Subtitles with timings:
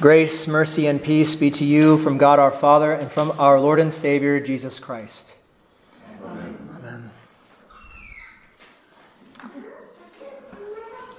[0.00, 3.78] Grace, mercy, and peace be to you from God our Father and from our Lord
[3.78, 5.36] and Savior, Jesus Christ.
[6.24, 6.58] Amen.
[6.76, 7.10] Amen.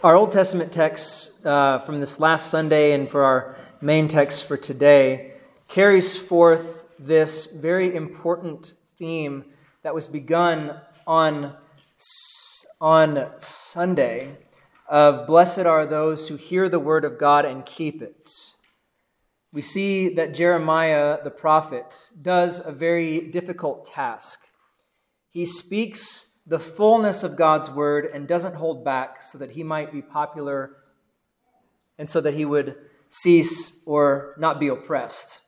[0.03, 4.57] Our Old Testament text uh, from this last Sunday and for our main text for
[4.57, 5.31] today
[5.69, 9.45] carries forth this very important theme
[9.83, 10.75] that was begun
[11.07, 11.55] on,
[12.81, 14.35] on Sunday
[14.89, 18.29] of blessed are those who hear the word of God and keep it
[19.55, 24.49] we see that Jeremiah the prophet does a very difficult task.
[25.29, 29.93] He speaks the fullness of God's word and doesn't hold back so that he might
[29.93, 30.75] be popular
[31.97, 32.75] and so that he would
[33.07, 35.39] cease or not be oppressed.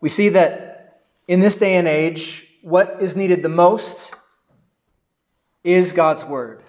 [0.00, 4.14] We see that in this day and age, what is needed the most
[5.64, 6.62] is God's word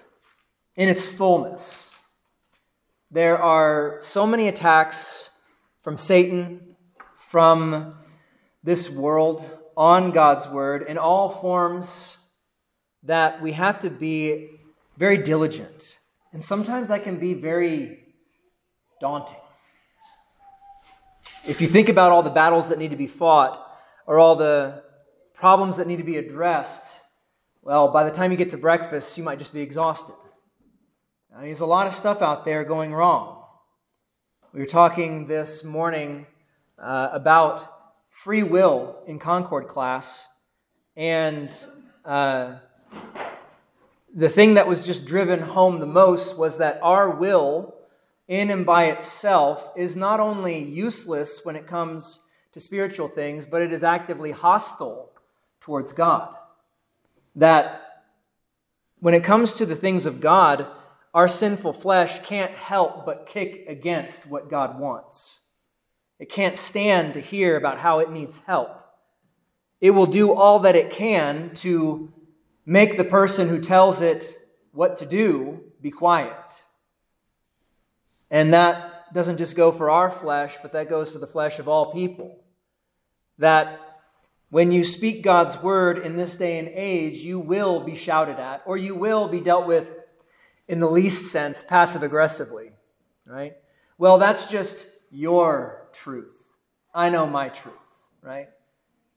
[0.76, 1.92] in its fullness.
[3.12, 5.30] There are so many attacks
[5.84, 6.76] from Satan,
[7.16, 7.96] from
[8.64, 12.18] this world, on God's word in all forms
[13.04, 14.50] that we have to be
[14.98, 16.00] very diligent.
[16.32, 18.00] And sometimes that can be very
[19.02, 19.38] daunting.
[21.46, 23.60] If you think about all the battles that need to be fought
[24.08, 24.84] or all the
[25.34, 27.02] problems that need to be addressed,
[27.62, 30.16] well, by the time you get to breakfast, you might just be exhausted.
[31.32, 33.43] Now, there's a lot of stuff out there going wrong.
[34.54, 36.28] We were talking this morning
[36.78, 37.68] uh, about
[38.12, 40.28] free will in Concord class,
[40.96, 41.52] and
[42.06, 42.58] uh,
[44.14, 47.74] the thing that was just driven home the most was that our will,
[48.28, 53.64] in and by itself, is not only useless when it comes to spiritual things, but
[53.64, 55.14] it is actively hostile
[55.62, 56.32] towards God.
[57.36, 58.04] That
[59.00, 60.68] when it comes to the things of God,
[61.14, 65.52] our sinful flesh can't help but kick against what God wants.
[66.20, 68.80] It can't stand to hear about how it needs help.
[69.82, 72.12] It will do all that it can to
[72.66, 74.26] make the person who tells it
[74.72, 76.64] what to do be quiet.
[78.32, 81.68] And that doesn't just go for our flesh, but that goes for the flesh of
[81.68, 82.44] all people.
[83.38, 83.80] That
[84.50, 88.64] when you speak God's word in this day and age, you will be shouted at,
[88.66, 89.90] or you will be dealt with
[90.74, 92.72] in the least sense, passive aggressively,
[93.28, 93.56] right?
[94.00, 96.48] Well, that's just your truth.
[96.96, 97.76] I know my truth,
[98.24, 98.50] right?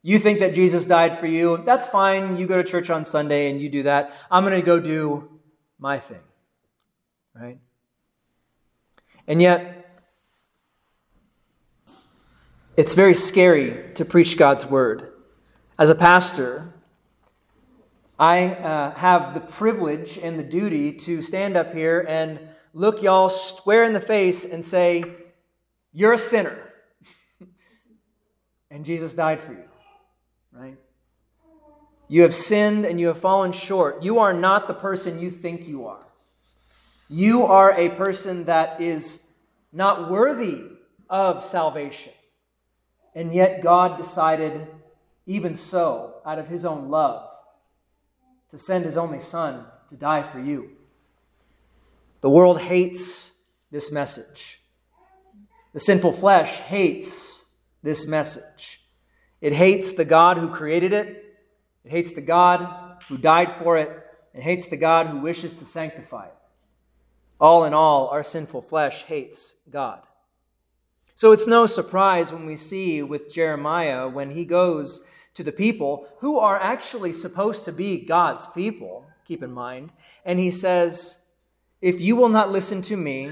[0.03, 1.57] You think that Jesus died for you.
[1.65, 2.37] That's fine.
[2.37, 4.13] You go to church on Sunday and you do that.
[4.29, 5.39] I'm going to go do
[5.79, 6.21] my thing,
[7.33, 7.57] right?
[9.27, 9.99] And yet,
[12.77, 15.11] it's very scary to preach God's word.
[15.79, 16.71] As a pastor,
[18.19, 22.39] I uh, have the privilege and the duty to stand up here and
[22.73, 25.03] look y'all square in the face and say,
[25.93, 26.57] You're a sinner.
[28.71, 29.65] and Jesus died for you,
[30.51, 30.77] right?
[32.07, 34.01] You have sinned and you have fallen short.
[34.01, 36.05] You are not the person you think you are.
[37.09, 39.37] You are a person that is
[39.71, 40.63] not worthy
[41.09, 42.13] of salvation.
[43.13, 44.67] And yet God decided,
[45.25, 47.26] even so, out of his own love,
[48.51, 50.71] to send his only son to die for you.
[52.21, 54.59] The world hates this message.
[55.73, 58.81] The sinful flesh hates this message.
[59.41, 61.35] It hates the God who created it,
[61.83, 63.89] it hates the God who died for it,
[64.33, 66.33] and hates the God who wishes to sanctify it.
[67.39, 70.01] All in all, our sinful flesh hates God.
[71.13, 76.07] So it's no surprise when we see with Jeremiah when he goes to the people
[76.17, 79.91] who are actually supposed to be God's people, keep in mind.
[80.25, 81.27] And he says,
[81.79, 83.31] If you will not listen to me,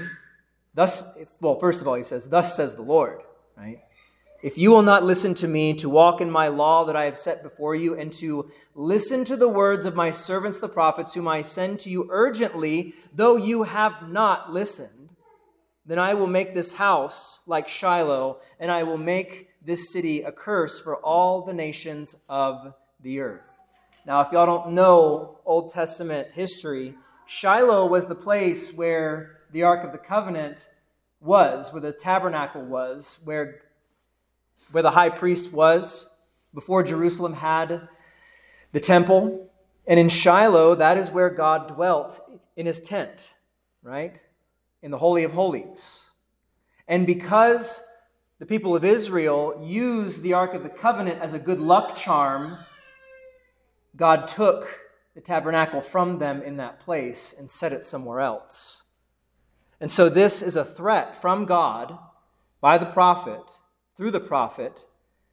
[0.72, 3.22] thus, well, first of all, he says, Thus says the Lord,
[3.56, 3.80] right?
[4.40, 7.18] If you will not listen to me to walk in my law that I have
[7.18, 11.26] set before you, and to listen to the words of my servants the prophets, whom
[11.26, 15.08] I send to you urgently, though you have not listened,
[15.84, 20.30] then I will make this house like Shiloh, and I will make this city a
[20.30, 23.58] curse for all the nations of the earth.
[24.06, 26.94] Now, if y'all don't know Old Testament history,
[27.26, 30.68] Shiloh was the place where the Ark of the Covenant
[31.20, 33.62] was, where the tabernacle was, where,
[34.70, 36.16] where the high priest was,
[36.54, 37.88] before Jerusalem had
[38.70, 39.50] the temple.
[39.88, 42.20] And in Shiloh, that is where God dwelt
[42.54, 43.34] in his tent,
[43.82, 44.16] right?
[44.80, 46.08] In the Holy of Holies.
[46.86, 47.95] And because
[48.38, 52.58] the people of Israel used the Ark of the Covenant as a good luck charm,
[53.96, 54.80] God took
[55.14, 58.84] the tabernacle from them in that place and set it somewhere else.
[59.80, 61.98] And so this is a threat from God
[62.60, 63.42] by the prophet,
[63.96, 64.84] through the prophet,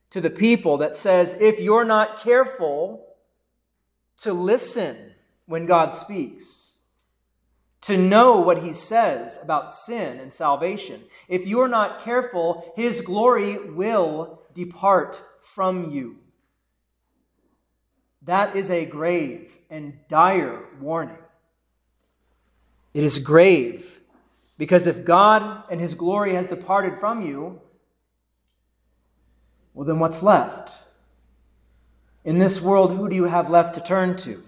[0.09, 3.05] to the people that says, if you're not careful
[4.19, 4.95] to listen
[5.45, 6.62] when God speaks,
[7.83, 13.57] to know what he says about sin and salvation, if you're not careful, his glory
[13.57, 16.17] will depart from you.
[18.21, 21.17] That is a grave and dire warning.
[22.93, 23.99] It is grave
[24.57, 27.59] because if God and his glory has departed from you,
[29.73, 30.79] well, then what's left?
[32.23, 34.41] In this world, who do you have left to turn to?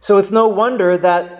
[0.00, 1.39] So it's no wonder that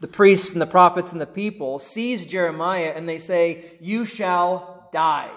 [0.00, 4.88] the priests and the prophets and the people seize Jeremiah and they say, You shall
[4.92, 5.30] die.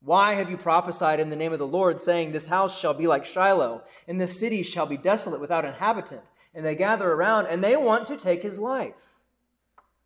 [0.00, 3.06] Why have you prophesied in the name of the Lord, saying, This house shall be
[3.06, 6.22] like Shiloh, and this city shall be desolate without inhabitant?
[6.54, 9.18] And they gather around and they want to take his life.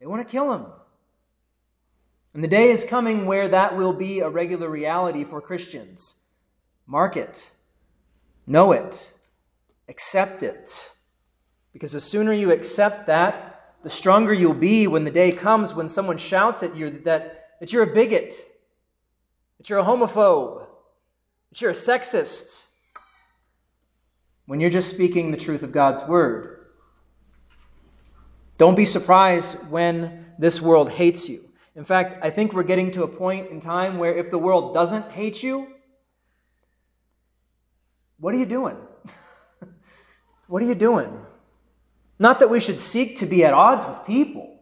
[0.01, 0.67] They want to kill him.
[2.33, 6.29] And the day is coming where that will be a regular reality for Christians.
[6.87, 7.51] Mark it,
[8.47, 9.13] know it,
[9.89, 10.91] accept it.
[11.73, 13.48] Because the sooner you accept that,
[13.83, 17.73] the stronger you'll be when the day comes when someone shouts at you that, that
[17.73, 18.35] you're a bigot
[19.59, 20.67] that you're a homophobe,
[21.51, 22.67] that you're a sexist,
[24.47, 26.67] when you're just speaking the truth of God's word.
[28.57, 31.41] Don't be surprised when this world hates you.
[31.77, 34.75] In fact, I think we're getting to a point in time where if the world
[34.75, 35.75] doesn't hate you,
[38.19, 38.77] what are you doing?
[40.49, 41.25] what are you doing?
[42.19, 44.59] Not that we should seek to be at odds with people,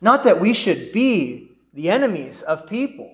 [0.00, 3.12] not that we should be the enemies of people.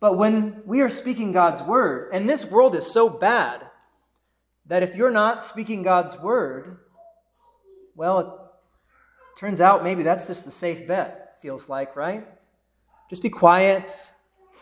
[0.00, 3.62] But when we are speaking God's word, and this world is so bad
[4.66, 6.78] that if you're not speaking God's word,
[7.94, 12.26] well, it turns out maybe that's just the safe bet, feels like, right?
[13.10, 13.92] Just be quiet,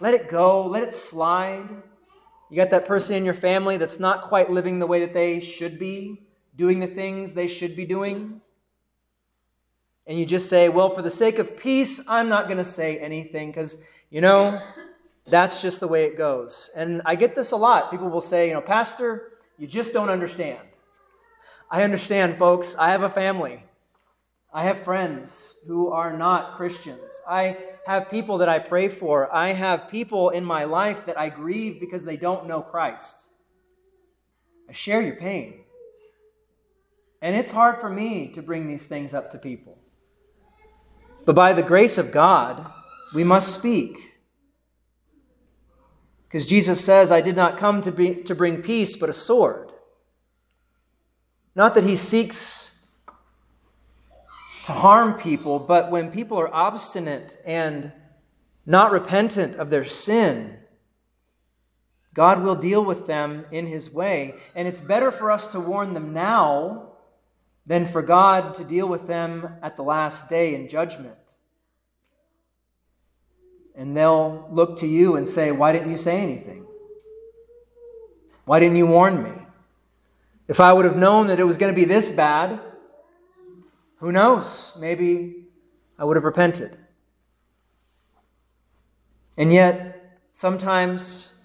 [0.00, 1.68] let it go, let it slide.
[2.50, 5.40] You got that person in your family that's not quite living the way that they
[5.40, 6.22] should be,
[6.56, 8.40] doing the things they should be doing.
[10.06, 12.98] And you just say, well, for the sake of peace, I'm not going to say
[12.98, 14.60] anything because, you know,
[15.26, 16.70] that's just the way it goes.
[16.76, 17.90] And I get this a lot.
[17.90, 20.58] People will say, you know, Pastor, you just don't understand.
[21.70, 22.76] I understand, folks.
[22.76, 23.62] I have a family.
[24.52, 27.22] I have friends who are not Christians.
[27.28, 27.56] I
[27.86, 29.32] have people that I pray for.
[29.32, 33.28] I have people in my life that I grieve because they don't know Christ.
[34.68, 35.60] I share your pain.
[37.22, 39.78] And it's hard for me to bring these things up to people.
[41.24, 42.70] But by the grace of God,
[43.14, 43.96] we must speak.
[46.26, 49.72] Because Jesus says, I did not come to, be, to bring peace, but a sword.
[51.54, 52.88] Not that he seeks
[54.66, 57.92] to harm people, but when people are obstinate and
[58.64, 60.58] not repentant of their sin,
[62.14, 64.34] God will deal with them in his way.
[64.54, 66.89] And it's better for us to warn them now
[67.70, 71.14] than for God to deal with them at the last day in judgment.
[73.76, 76.66] And they'll look to you and say, Why didn't you say anything?
[78.44, 79.30] Why didn't you warn me?
[80.48, 82.58] If I would have known that it was going to be this bad,
[83.98, 84.76] who knows?
[84.80, 85.46] Maybe
[85.96, 86.76] I would have repented.
[89.36, 91.40] And yet, sometimes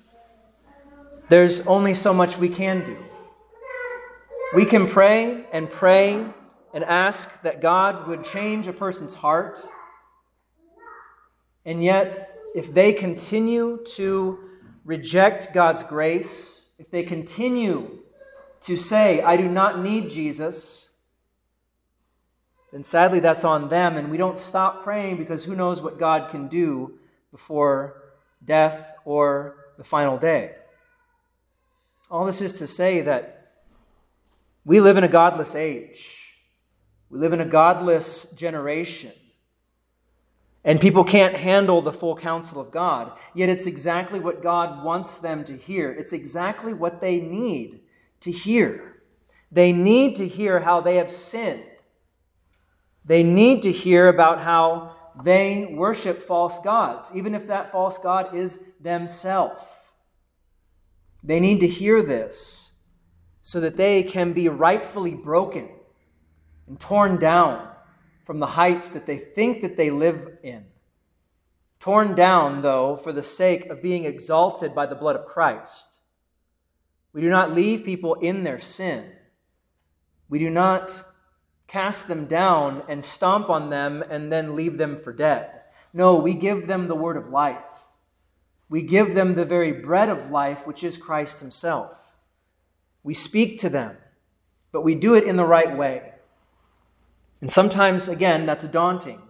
[1.30, 2.98] there's only so much we can do.
[4.54, 6.26] We can pray and pray
[6.74, 9.60] and ask that God would change a person's heart
[11.66, 14.40] and yet, if they continue to
[14.86, 18.04] reject God's grace, if they continue
[18.62, 21.00] to say, I do not need Jesus,
[22.72, 23.98] then sadly that's on them.
[23.98, 27.00] And we don't stop praying because who knows what God can do
[27.32, 28.04] before
[28.44, 30.56] death or the final day.
[32.12, 33.35] All this is to say that
[34.66, 36.34] we live in a godless age.
[37.10, 39.12] We live in a godless generation.
[40.64, 43.12] And people can't handle the full counsel of God.
[43.36, 45.92] Yet it's exactly what God wants them to hear.
[45.92, 47.82] It's exactly what they need
[48.22, 48.96] to hear.
[49.52, 51.64] They need to hear how they have sinned.
[53.06, 58.34] They need to hear about how they worship false gods, even if that false God
[58.34, 59.62] is themselves.
[61.24, 62.65] They need to hear this
[63.48, 65.70] so that they can be rightfully broken
[66.66, 67.70] and torn down
[68.24, 70.66] from the heights that they think that they live in.
[71.80, 76.00] Torn down, though, for the sake of being exalted by the blood of Christ.
[77.14, 79.12] We do not leave people in their sin.
[80.28, 81.04] We do not
[81.68, 85.52] cast them down and stomp on them and then leave them for dead.
[85.94, 87.62] No, we give them the word of life.
[88.70, 92.05] We give them the very bread of life, which is Christ Himself.
[93.06, 93.96] We speak to them,
[94.72, 96.12] but we do it in the right way.
[97.40, 99.22] And sometimes, again, that's daunting.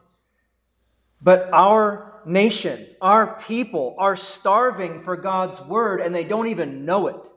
[1.22, 7.08] But our nation, our people are starving for God's word and they don't even know
[7.08, 7.28] it.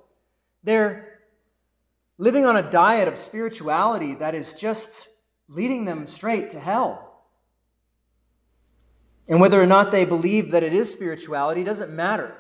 [0.62, 1.18] They're
[2.18, 5.09] living on a diet of spirituality that is just
[5.49, 7.25] leading them straight to hell.
[9.28, 12.37] And whether or not they believe that it is spirituality doesn't matter.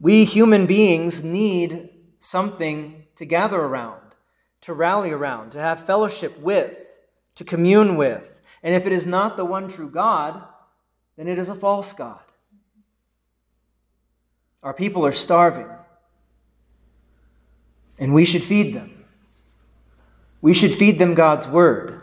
[0.00, 4.00] We human beings need something to gather around,
[4.62, 6.76] to rally around, to have fellowship with,
[7.34, 8.40] to commune with.
[8.62, 10.42] And if it is not the one true God,
[11.16, 12.20] then it is a false God.
[14.62, 15.68] Our people are starving,
[17.98, 19.04] and we should feed them.
[20.40, 22.02] We should feed them God's word.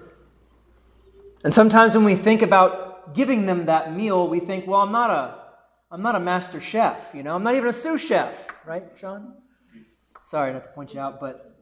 [1.43, 5.09] And sometimes when we think about giving them that meal, we think, well, I'm not
[5.09, 5.35] a,
[5.91, 9.33] I'm not a master chef, you know, I'm not even a sous chef, right, Sean?
[10.25, 11.55] Sorry not to point you out, but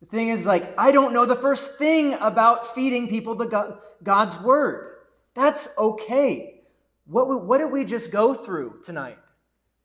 [0.00, 3.78] the thing is, like, I don't know the first thing about feeding people the God,
[4.02, 4.98] God's word.
[5.34, 6.60] That's okay.
[7.06, 9.18] What, what did we just go through tonight?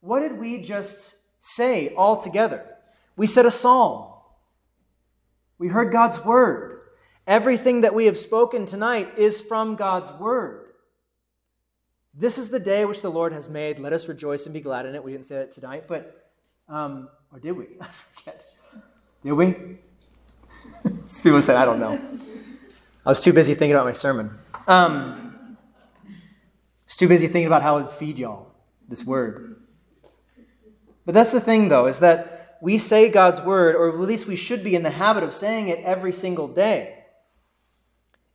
[0.01, 2.65] What did we just say all together?
[3.15, 4.13] We said a psalm.
[5.57, 6.81] We heard God's word.
[7.25, 10.65] Everything that we have spoken tonight is from God's word.
[12.13, 13.79] This is the day which the Lord has made.
[13.79, 15.03] Let us rejoice and be glad in it.
[15.03, 16.28] We didn't say that tonight, but,
[16.69, 17.65] um, or did we?
[17.81, 18.45] I forget.
[19.23, 19.55] Did we?
[21.23, 21.99] People said, I don't know.
[23.05, 24.29] I was too busy thinking about my sermon.
[24.67, 25.57] Um,
[26.07, 26.13] I
[26.85, 28.53] was too busy thinking about how it would feed y'all,
[28.88, 29.55] this word.
[31.05, 34.35] But that's the thing, though, is that we say God's word, or at least we
[34.35, 37.03] should be in the habit of saying it every single day.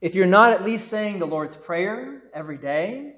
[0.00, 3.14] If you're not at least saying the Lord's Prayer every day,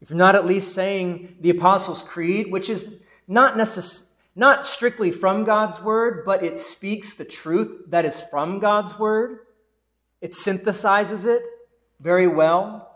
[0.00, 5.10] if you're not at least saying the Apostles' Creed, which is not necess- not strictly
[5.10, 9.40] from God's word, but it speaks the truth that is from God's word.
[10.20, 11.42] It synthesizes it
[12.00, 12.86] very well.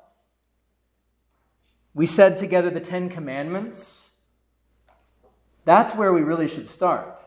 [1.93, 4.25] We said together the Ten Commandments.
[5.65, 7.21] That's where we really should start.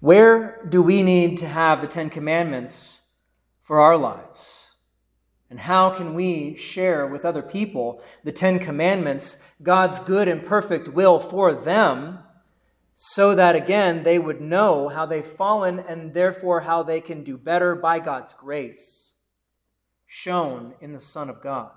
[0.00, 3.14] Where do we need to have the Ten Commandments
[3.62, 4.72] for our lives?
[5.48, 10.88] And how can we share with other people the Ten Commandments, God's good and perfect
[10.88, 12.18] will for them,
[12.98, 17.36] so that again they would know how they've fallen and therefore how they can do
[17.36, 19.18] better by God's grace
[20.06, 21.72] shown in the Son of God?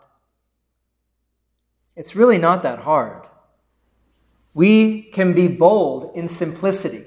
[1.97, 3.27] It's really not that hard.
[4.53, 7.03] We can be bold in simplicity,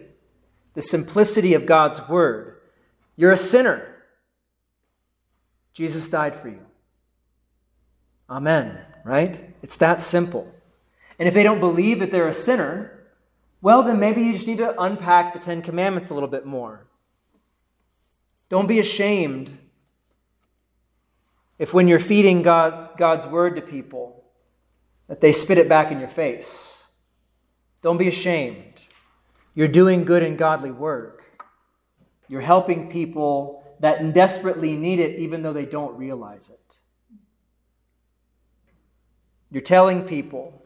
[0.75, 2.59] the simplicity of God's Word.
[3.16, 4.04] You're a sinner.
[5.73, 6.66] Jesus died for you.
[8.28, 9.54] Amen, right?
[9.62, 10.54] It's that simple.
[11.19, 13.01] And if they don't believe that they're a sinner,
[13.62, 16.88] well, then maybe you just need to unpack the Ten Commandments a little bit more.
[18.49, 19.57] Don't be ashamed
[21.59, 24.25] if, when you're feeding God, God's word to people,
[25.07, 26.87] that they spit it back in your face.
[27.83, 28.85] Don't be ashamed.
[29.54, 31.25] You're doing good and godly work.
[32.28, 36.78] You're helping people that desperately need it, even though they don't realize it.
[39.50, 40.62] You're telling people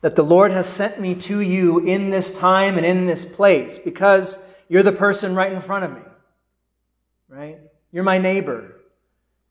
[0.00, 3.78] that the Lord has sent me to you in this time and in this place
[3.78, 6.02] because you're the person right in front of me,
[7.28, 7.58] right?
[7.92, 8.76] You're my neighbor.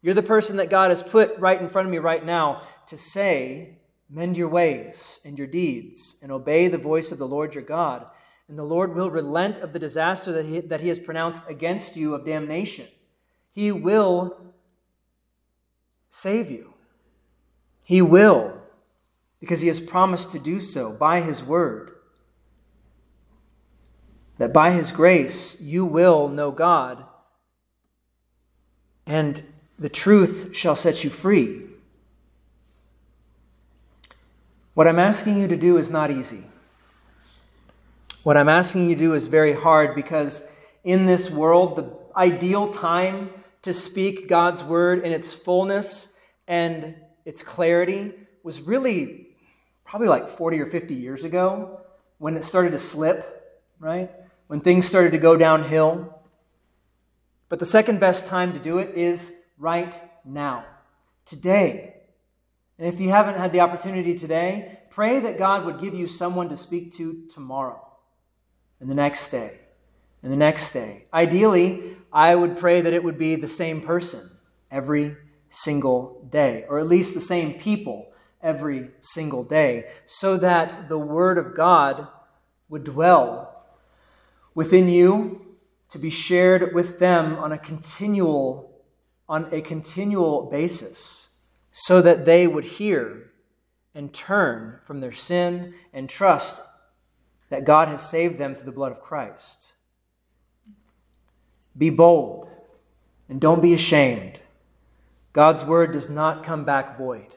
[0.02, 2.98] You're the person that God has put right in front of me right now to
[2.98, 3.76] say,
[4.12, 8.08] Mend your ways and your deeds and obey the voice of the Lord your God
[8.50, 11.96] and the Lord will relent of the disaster that he, that he has pronounced against
[11.96, 12.88] you of damnation.
[13.52, 14.54] He will
[16.10, 16.74] save you.
[17.84, 18.59] He will,
[19.40, 21.92] because he has promised to do so by his word.
[24.38, 27.06] That by his grace you will know God,
[29.06, 29.42] and
[29.78, 31.64] the truth shall set you free.
[34.74, 36.44] What I'm asking you to do is not easy.
[38.24, 42.72] What I'm asking you to do is very hard because in this world, the ideal
[42.72, 43.30] time
[43.62, 49.29] to speak God's word in its fullness and its clarity was really
[49.90, 51.82] probably like 40 or 50 years ago
[52.20, 54.12] when it started to slip, right?
[54.46, 56.16] When things started to go downhill.
[57.50, 60.64] But the second best time to do it is right now,
[61.26, 61.96] today.
[62.78, 66.50] And if you haven't had the opportunity today, pray that God would give you someone
[66.50, 67.84] to speak to tomorrow
[68.80, 69.50] and the next day,
[70.22, 71.06] and the next day.
[71.12, 74.22] Ideally, I would pray that it would be the same person
[74.70, 75.18] every
[75.50, 78.10] single day, or at least the same people
[78.42, 82.08] every single day, so that the Word of God
[82.70, 83.66] would dwell
[84.54, 85.46] within you
[85.90, 88.66] to be shared with them on a continual
[89.28, 91.40] on a continual basis
[91.72, 93.32] so that they would hear
[93.94, 96.68] and turn from their sin and trust
[97.50, 99.74] that God has saved them through the blood of Christ.
[101.78, 102.50] Be bold
[103.28, 104.40] and don't be ashamed.
[105.32, 107.36] God's word does not come back void.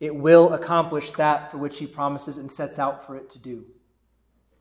[0.00, 3.66] It will accomplish that for which he promises and sets out for it to do.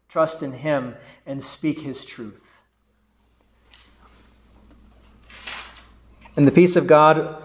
[0.09, 2.61] Trust in him and speak his truth.
[6.35, 7.41] And the peace of God,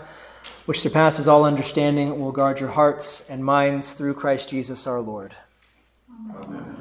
[0.66, 5.34] which surpasses all understanding, will guard your hearts and minds through Christ Jesus our Lord.
[6.34, 6.73] Amen.